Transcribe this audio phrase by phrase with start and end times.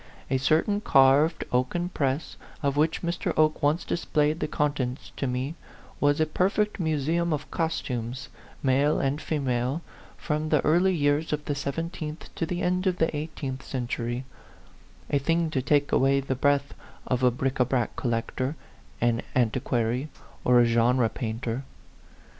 [0.01, 0.41] 68 A PHANTOM LOVER.
[0.41, 3.33] A certain carved oaken press, of which Mr.
[3.37, 5.53] Oke once displayed the contents to me,
[5.99, 8.27] was a perfect museum of costumes,
[8.63, 9.83] male and fe male,
[10.17, 14.25] from the early years of the seven teenth to the end of the eighteenth century
[15.11, 16.73] a thing to take away the breath
[17.05, 18.55] of a bric a brac collector,
[19.01, 20.09] an antiquary,
[20.43, 21.63] or a genre painter.